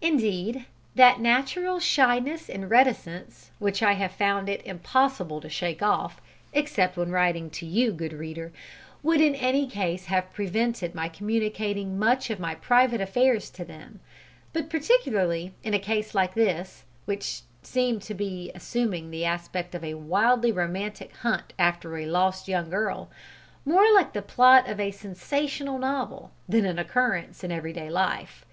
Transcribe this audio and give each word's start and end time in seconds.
Indeed, 0.00 0.66
that 0.96 1.20
natural 1.20 1.78
shyness 1.78 2.50
and 2.50 2.68
reticence 2.68 3.52
which 3.60 3.84
I 3.84 3.92
have 3.92 4.10
found 4.10 4.48
it 4.48 4.60
impossible 4.66 5.40
to 5.40 5.48
shake 5.48 5.80
off 5.80 6.20
except 6.52 6.96
when 6.96 7.12
writing 7.12 7.50
to 7.50 7.64
you, 7.66 7.92
good 7.92 8.12
reader 8.12 8.50
would 9.04 9.20
in 9.20 9.36
any 9.36 9.68
case 9.68 10.06
have 10.06 10.32
prevented 10.32 10.92
my 10.92 11.08
communicating 11.08 12.00
much 12.00 12.30
of 12.30 12.40
my 12.40 12.56
private 12.56 13.00
affairs 13.00 13.48
to 13.50 13.64
them, 13.64 14.00
but 14.52 14.68
particularly 14.68 15.54
in 15.62 15.72
a 15.72 15.78
case 15.78 16.16
like 16.16 16.34
this, 16.34 16.82
which 17.04 17.42
seemed 17.62 18.02
to 18.02 18.14
be 18.14 18.50
assuming 18.56 19.12
the 19.12 19.24
aspect 19.24 19.72
of 19.72 19.84
a 19.84 19.94
wildly 19.94 20.50
romantic 20.50 21.14
hunt 21.18 21.52
after 21.60 21.96
a 21.96 22.06
lost 22.06 22.48
young 22.48 22.70
girl, 22.70 23.08
more 23.64 23.84
like 23.94 24.14
the 24.14 24.20
plot 24.20 24.68
of 24.68 24.80
a 24.80 24.90
sensational 24.90 25.78
novel 25.78 26.32
than 26.48 26.64
an 26.64 26.76
occurrence 26.80 27.44
in 27.44 27.52
every 27.52 27.72
day 27.72 27.88
life. 27.88 28.44